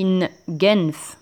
in 0.00 0.28
Genf. 0.48 1.16